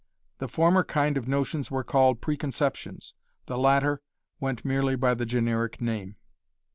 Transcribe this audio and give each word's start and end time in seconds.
The 0.39 0.47
former 0.47 0.83
kind 0.83 1.15
of 1.15 1.27
notions 1.27 1.69
were 1.69 1.83
called 1.83 2.21
preconceptions; 2.21 3.13
the 3.45 3.55
latter 3.55 4.01
went 4.39 4.65
merely 4.65 4.95
by 4.95 5.13
the 5.13 5.27
generic 5.27 5.79
name. 5.79 6.15